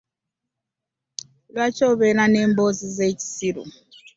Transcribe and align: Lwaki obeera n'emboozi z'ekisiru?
Lwaki 1.51 1.81
obeera 1.91 2.23
n'emboozi 2.27 2.85
z'ekisiru? 2.95 3.63